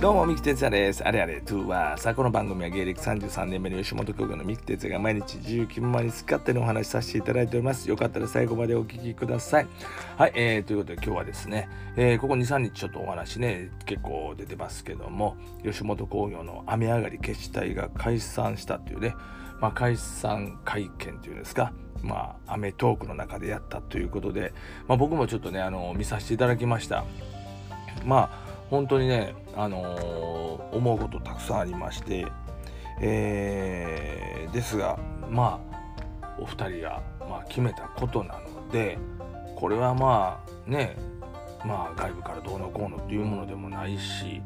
[0.00, 1.04] どうも、三木哲也です。
[1.04, 7.88] あれあれ、トゥーは、さあ、この番組は芸歴33年目の吉本興業の三木哲也が毎日自由気ままに使ってのお話しさせていただいております。
[7.88, 9.66] よかったら最後までお聞きください。
[10.16, 19.16] はい、えー、ということで今日はですね、えー、ここ2、3日ちょっとお話ね、結構出てますけども、吉本興業の雨上がり決死隊が解散したというね、
[19.60, 21.72] まあ、解散会見というんですか、
[22.04, 24.52] まあ、アメトークの中でやったということで、
[24.86, 27.04] まあ、僕もちょっとね、あの、見させていただきました。
[28.04, 32.26] まあ、本当にね、あのー、思うことたくさんありまして、
[33.00, 34.98] えー、ですが
[35.30, 35.60] ま
[36.22, 38.98] あお二人が、まあ、決めたことなので
[39.56, 40.96] これはまあね
[41.64, 44.40] まあ外部からどうのこうのっていうものでもないし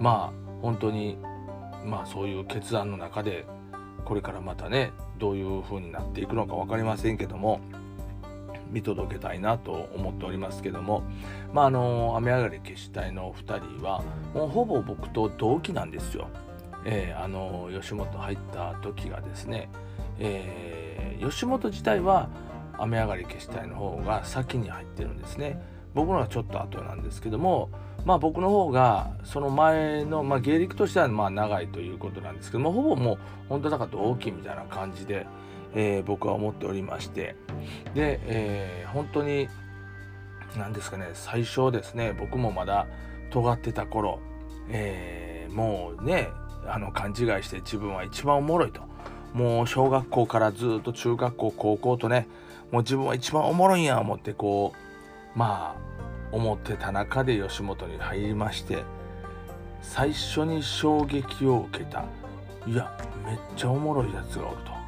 [0.00, 1.16] まあ本当に
[1.84, 3.46] まあそういう決断の中で
[4.04, 7.60] これからまたねどういう風になっていくのか分かりませんけども
[8.70, 11.02] 見届けたいなと思っておりますけども
[11.52, 14.02] まああの雨上がり決死隊のお二人は
[14.34, 16.28] もうほぼ僕と同期なんですよ。
[16.84, 19.68] えー、あの吉本入った時がですね、
[20.18, 22.30] えー、吉本自体は
[22.78, 25.60] 雨上がり決死隊の方が先に入ってるんですね。
[25.94, 27.68] 僕のはちょっと後なんですけども
[28.04, 33.18] まあ僕の方がその前の、まあ、芸歴としてはまあ長いということなんですけどもほぼもう
[33.48, 35.26] 本当だから同期みたいな感じで、
[35.74, 37.36] えー、僕は思っておりまして。
[37.94, 39.48] で、えー、本当に
[40.56, 42.86] 何ですかね最初ですね僕もまだ
[43.30, 44.18] 尖ってた頃、
[44.68, 46.28] えー、もうね
[46.66, 48.82] あの勘違いして自分は一番おもろいと。
[49.32, 52.26] もう小学校からずっと中学校高校とね
[52.72, 55.90] もう自分は一番おもろいんや思ってこうまあ
[56.32, 58.82] 思ってた中で吉本に入りまして
[59.82, 62.04] 最初に衝撃を受けた
[62.66, 64.79] いやめっちゃおもろいやつがおると。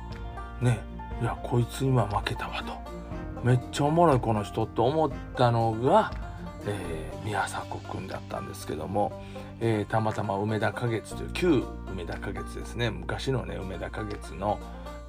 [0.63, 0.81] ね
[1.21, 2.93] いやこいつ今負けたわと。
[3.45, 6.13] めっちゃおもろいこの人と思ったのが、
[6.65, 9.13] えー、宮迫君だったんですけども、
[9.61, 12.91] えー、たまたま梅田花月という旧梅田花月ですね。
[12.91, 14.61] 昔のね梅田花月の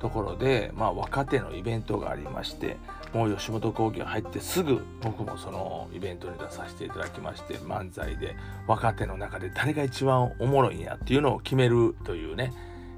[0.03, 2.75] ところで、まあ、若手のイベントがありまして
[3.13, 8.35] もう吉本興業入ってすぐ僕もそのイベントに出させていただきまして漫才で
[8.67, 12.51] 若手の中で誰が一番おもろいんやっていうのを決めるというね、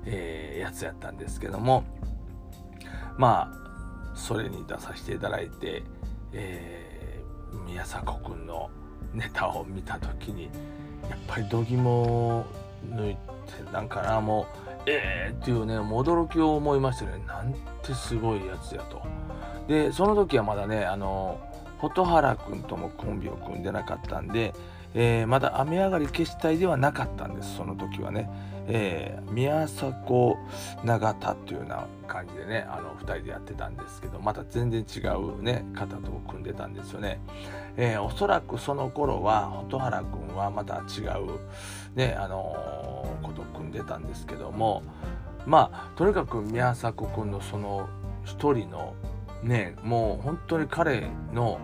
[0.05, 1.83] えー、やつやったんですけども
[3.17, 5.83] まあそれに出させていただいて、
[6.31, 8.69] えー、宮迫君の
[9.13, 10.45] ネタを見た時に
[11.09, 11.91] やっぱり度肝
[12.37, 12.45] を
[12.89, 14.45] 抜いてなんかなもう
[14.87, 19.01] えーっていうね驚きを思いましたねなんてすごいやつやと。
[19.67, 21.39] でその時はまだねあの
[21.79, 24.53] 蛍原君ともコンビを組んでなかったんで、
[24.97, 28.29] えー、まだ雨上がり消し隊ではなかったんですその時はね。
[28.67, 30.35] えー、宮迫
[30.83, 37.19] 永田っていうような感じでねあの2人でやってたんですけどまた全然違うね方と組んでたんですよね。
[37.77, 41.39] えー、おそらくその頃は蛍原君はまた違う
[41.95, 44.81] ねあのー、こと組んでたんですけども
[45.45, 47.87] まあとにかく宮迫君のその
[48.23, 48.95] 一人の
[49.43, 51.59] ねもう本当に彼の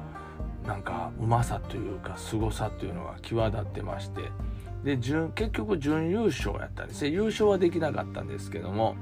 [0.66, 4.32] なんかうまさというか凄さというのが際立ってまして。
[4.84, 8.96] で準結局準優勝やったんですね優勝はできなかったんですけども。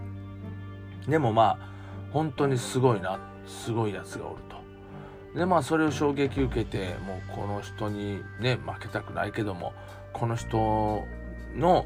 [1.07, 1.69] でもまあ
[2.11, 5.37] 本当にすごいなすごいやつがおると。
[5.39, 9.73] でまあそれを衝撃受けてもうこの人にね負けたくないけども
[10.11, 11.03] この人
[11.55, 11.85] の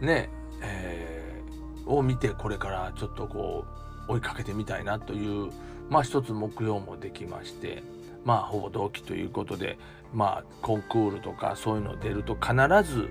[0.00, 0.28] ね、
[0.62, 3.64] えー、を見てこれからちょっとこ
[4.08, 5.50] う追いかけてみたいなという
[5.88, 7.82] まあ一つ目標もできまして。
[8.24, 9.78] まあほぼ同期ということで
[10.12, 13.08] まあコンクールとかそういうの出ると必ず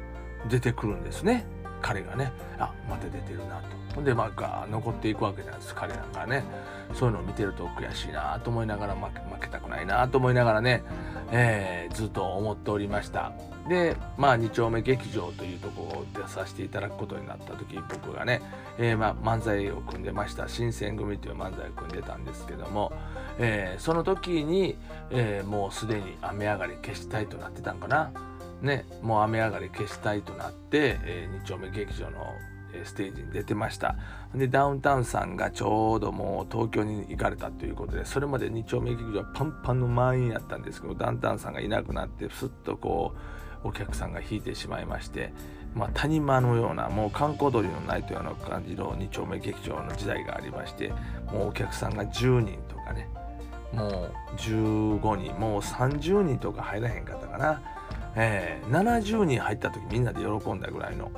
[0.49, 1.45] 出てくるんですね。
[1.81, 2.31] 彼がね。
[2.59, 3.95] あまた出てるなと。
[3.95, 6.43] ほんでまあ残っていくわけなんです彼なんかね。
[6.93, 10.83] そういうのを見てると悔しいなと思いながら負け負けたくないなと思いながらね、
[11.31, 13.31] えー、ずっと思っておりました。
[13.69, 18.41] でまあ2丁目劇場というところを出させていただくことになった時僕がね、
[18.77, 20.47] えー、まあ漫才を組んでました。
[20.47, 22.91] 新選組という漫才を組んでたんですけども、
[23.37, 24.77] えー、その時に、
[25.09, 28.11] えー、もうすでに雨上がり消したいとなってたんかな。
[28.61, 32.35] ね、もう雨上がり消したいとなって、えー、2丁目劇場の
[32.83, 33.95] ステージに出てました。
[34.35, 43.13] でダウンタウンさんがちょうどもう東京に行かれたということでそれまで2丁目劇場はパンパンの満員やったんですけどダウンタウンさんがいなくなってすっとこ
[43.63, 45.33] うお客さんが引いてしまいまして
[45.75, 50.89] まあ、谷間のようなもう観光鳥のないというような感じの2丁目劇場の時代がありまして
[51.31, 53.07] もうお客さんが10人とかね
[53.73, 57.61] もう15人もう30人とか入らへんかったかな。
[58.15, 61.09] えー、70人入った時みんなで喜んだぐらいの、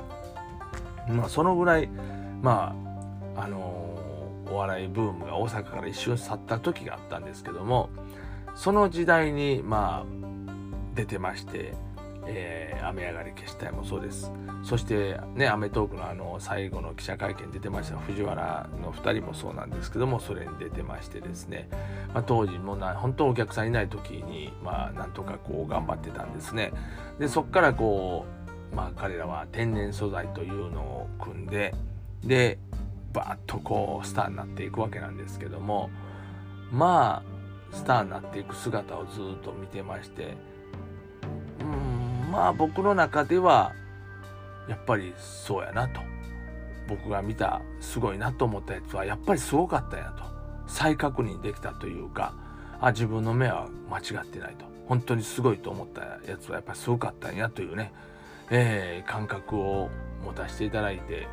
[1.08, 1.88] まあ、そのぐらい
[2.42, 2.74] ま
[3.36, 7.90] ああのー、お笑いブームが大阪から一瞬去った時があったんですけども
[8.54, 10.06] その時代にまあ
[10.94, 11.74] 出てまして
[12.26, 14.32] えー、雨上がり消したいもそうです。
[14.62, 21.68] そしてね『アメトーーク』のあの最後の記者会見出てました藤原の2人もそうなんですけどもそれに出てましてですね、
[22.14, 26.72] まあ、当時もな本当お客さんいない時にまあなんとかこう頑張ってたんですね。
[27.18, 31.74] でそっからこうまあ彼らは天然素材というのを組んで
[32.22, 32.58] で
[33.12, 35.90] バッとこうスターになっていくわけなんですけども
[36.70, 37.22] ま
[37.72, 40.36] あスターになっていく姿をずっと見てまして
[41.60, 43.72] うんまあ僕の中では
[44.68, 46.00] やっぱりそうやなと。
[46.86, 50.24] 僕が見たすごいなと思ったやつはやっぱりすごかったんやと。
[50.66, 52.34] 再確認できたというか
[52.80, 54.64] あ自分の目は間違ってないと。
[54.86, 57.92] 本当にすごいと思ったやつはやっぱりすごかったんやというね、
[58.50, 59.90] えー、感覚を
[60.24, 61.26] 持たせていただいて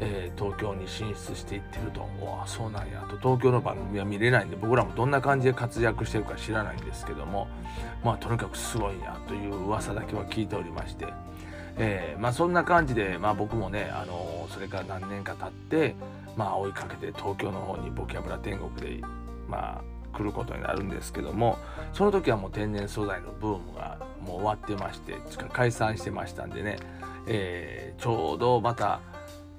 [0.00, 3.00] えー、東京に進出していってるとわあそうなんや。
[3.10, 7.48] と東京の番組は見れないんで僕らもどんな感じで活躍してるか知らないんですけども
[8.04, 11.06] まあとにかくすごいなという噂だけは聞いておりまして、
[11.76, 15.96] えー、まあそんな感じで、まあ、僕もね、あの、それから何年か経って
[16.36, 19.00] まあ追いかけて東京の方にボキャブラ天国で
[19.48, 21.58] まあ来ることになるんですけども
[21.92, 25.14] その時はもう天然素材のブームがもう終わってまして
[25.52, 26.78] 解散してましたんでね、
[27.26, 29.00] えー、ちょうどまた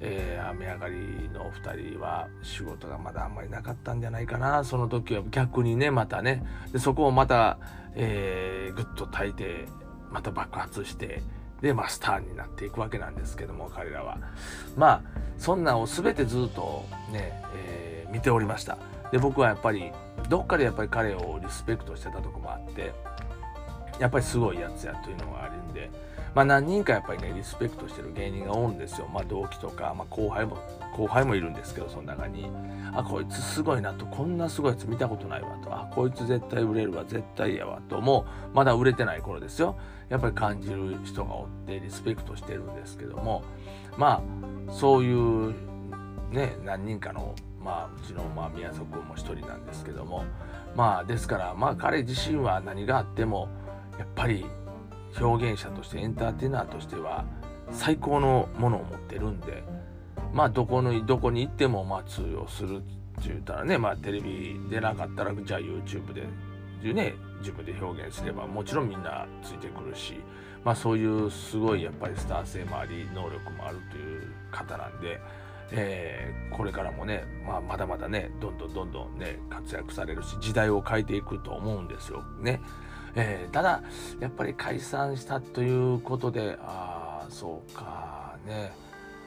[0.01, 4.63] えー、雨上がりのお二人は仕事がまだあんまりなかったんじゃないかな。
[4.63, 7.59] その時は逆にねまたねでそこをまた、
[7.95, 9.65] えー、ぐっと炊いて
[10.09, 11.21] また爆発して
[11.61, 14.17] で、まあ、スターになっていくわけなんですけども彼らは。
[14.77, 15.01] まあ
[15.37, 18.77] そんなんを全てずっとね、えー、見ておりました。
[19.11, 19.91] で僕はやっぱり
[20.29, 22.93] どっかでやっぱり彼をリスペクトしてたとこもあって
[23.99, 25.89] やっぱりすごいやつやというのがあるんで
[26.35, 30.57] まあ、何人かやっぱりねリスペクトしてる芸人が多いんですよ、まあ、同期とか、まあ、後輩も
[30.95, 32.49] 後輩もいるんですけどその中に。
[32.91, 34.05] あこいつすごいなと。
[34.07, 35.71] こんなすごいやつ見たことないわと。
[35.71, 37.05] あこいつ絶対売れるわ。
[37.05, 38.55] 絶対やわともう。
[38.55, 39.77] まだ売れてない頃ですよ。
[40.09, 43.43] やっぱり感じる人がおってリスペクトしてるんですけども。
[43.97, 44.23] ま
[44.67, 45.53] あそういう
[46.31, 50.23] ね何人かのまあうちのまあ宮迫君も一人なんですけども
[50.75, 53.49] まあですからまあ彼自身は何があっても
[53.97, 54.45] やっぱり
[55.19, 57.25] 表現者としてエンターテイナーとしては
[57.71, 59.63] 最高のものを持ってるんで
[60.33, 62.79] まあどこのどこに行ってもまあ通用するっ
[63.21, 70.15] て言ったらねまあテレビ出なかったらじゃあ YouTube でね自分で表現すればもちろんみんなついてくるし
[70.63, 75.19] まあそういうすごいやっぱりスター性もあり能力もあるという方なんで。
[75.71, 82.61] えー、これからもね、まあ、まだまだねどんどんどんどんね活躍されるし時代を変えていくと思うんですよね。
[83.15, 83.81] えー、ただ
[84.19, 88.71] やっぱり解散したということでああそうかね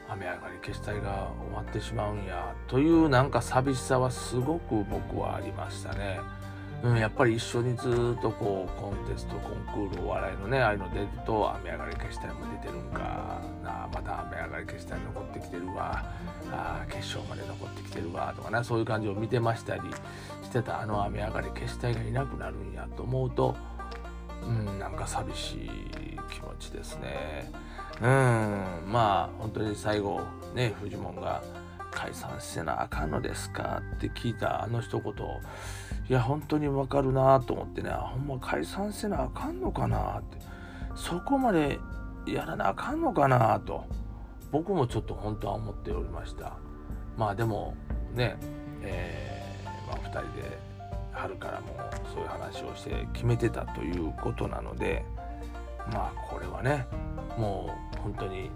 [0.07, 6.19] 雨上がり消し隊が終わってしまうんやというなんか寂しさはすごく僕はありましたね。
[6.83, 13.89] うん、やっぱり一緒にずっとこうコンテストコンクールお笑いのねああいうの出ると雨上がり消し隊も出てるんかな。
[13.93, 16.03] また雨上がり消し隊残ってきてるわ。
[16.51, 19.81] あ決勝まで残ってきてるわとかねそういう感じを見てましたり
[20.43, 23.55] してたあの雨上がり消し隊がいなくなるんやと思うと
[24.45, 25.69] うんなんか寂しい
[26.29, 27.49] 気持ちですね。
[28.01, 28.07] うん。
[28.91, 30.19] まあ本当に最後
[30.53, 31.41] ねフジモンが
[32.03, 33.81] 解散せなあかんのですか？
[33.95, 35.13] って聞いたあの一言。
[36.09, 37.91] いや本当にわかるなと思ってね。
[37.91, 40.37] ほんま解散せなあかんのかなって。
[40.95, 41.79] そこまで
[42.27, 43.85] やらなあかんのかなと。
[44.51, 46.57] 僕もちょっと本当は思っておりました。
[47.17, 47.73] まあでも
[48.13, 48.37] ね
[48.81, 50.59] えー、まあ、2人で
[51.13, 51.67] 春からも
[52.13, 55.05] そういう話をして決めてたということなので
[55.93, 56.85] まあこれはね
[57.37, 58.49] もう本当に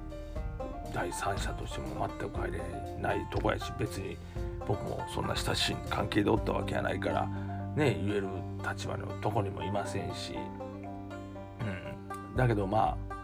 [0.94, 2.62] 第三者としても全く入れ
[3.02, 4.18] ないとこやし別に
[4.68, 7.28] 僕もそんな親しい関係でおったわけやないから
[7.76, 8.28] ね言える
[8.68, 10.34] 立場のとこにもいませんし、
[11.62, 13.16] うん、だけどまあ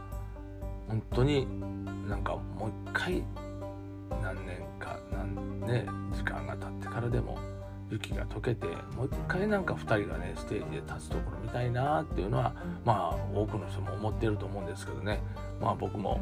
[0.88, 1.48] 本当に
[2.08, 3.24] なんかもう一回
[4.22, 7.38] 何年か何ね時間が経ってからでも
[7.89, 12.53] 雪が溶けてもう一回なんか2人がねステージで立つところ見たいなっていうのは
[12.86, 15.22] まあ多くの人も思ってると思うんですけどね。
[15.62, 16.20] まあ僕も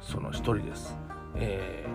[0.00, 0.96] その一人です。
[1.36, 1.86] え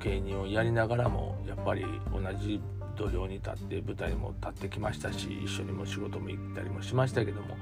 [0.00, 2.60] ー、芸人をやりながらもやっぱり同じ
[2.96, 7.56] 土俵に立って舞台も立ってきましたし一緒にも仕事も行ったりもしましたけども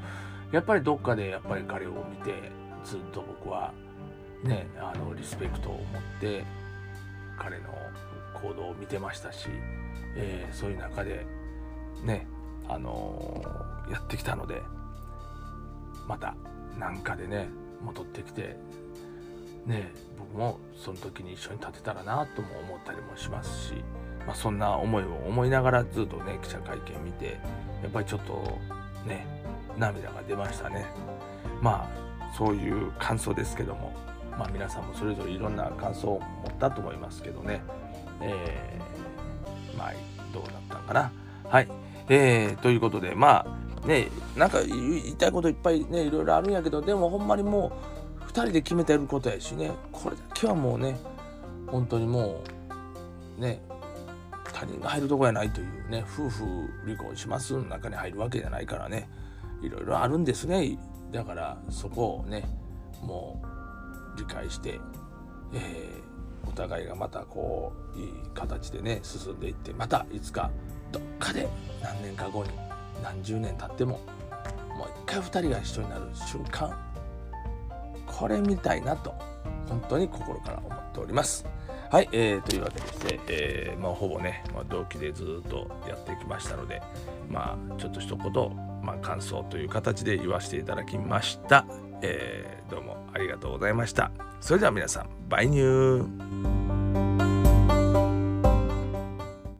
[0.52, 2.52] やっぱりどっかでやっぱり彼を見て
[2.84, 3.72] ずっと僕は
[4.44, 6.44] ねあのリスペクトを持って
[7.36, 7.64] 彼の
[8.34, 9.48] 行動を見てましたし
[10.16, 11.26] えー、そういう中で
[12.02, 12.26] ね
[12.68, 14.62] あのー、やってきたので
[16.08, 16.34] また
[16.78, 17.48] 何かでね
[17.84, 18.56] 戻ってきて
[19.66, 23.74] ね僕もその時に一緒に立てたらなとも思ったりもしますし、
[24.26, 27.38] まあ、そんな思いを思いながらずっとね記者会見見て
[27.82, 28.58] やっぱりちょっと
[29.06, 29.26] ね
[29.76, 30.86] 涙が出ましたね。
[31.60, 33.94] まあそういう感想ですけども
[34.38, 37.62] まあ皆さんもそれぞれいろんな感想を持ったと思いますけどね、
[38.20, 39.92] えー、まあ
[40.32, 41.12] どうだったかな。
[41.48, 41.68] はい、
[42.08, 43.46] えー、ということでま
[43.82, 48.05] あねなんか言いたいこといっぱいねいろいろあるんやけどでもほんまにもう
[48.42, 49.70] 人で決めてることやしね。
[49.92, 50.98] これだけはもうね
[51.66, 52.42] 本当にも
[53.38, 53.60] うね
[54.52, 56.44] 他人が入るとこやないというね夫婦
[56.84, 59.08] 離婚しますの中に入るわけじゃないからね。
[59.62, 60.78] いろいろあるんですね。
[61.12, 62.44] だからそこをね
[63.02, 63.42] も
[64.14, 64.80] う理解して、
[65.54, 70.50] えー、お互いがまたこういい形でね進んでいってまたいつか
[70.92, 71.48] どっかで
[71.82, 72.50] 何年か後に
[73.02, 74.00] 何十年経っても
[74.76, 76.95] もう一回2人が一緒になる瞬間
[78.16, 79.14] これ見たいなと
[79.68, 81.44] 本当に心から思っております。
[81.90, 86.82] はい、えー、というわけでして、えー、まあ、ほぼね、まあ、同期でずっとやってきましたので、
[87.30, 91.64] まあ、ちょっと一言、まあ、感想という形で言わせていただきました。
[92.02, 94.10] えー、どうもありがとうございました。
[94.40, 96.65] それでは皆さん、バイニュー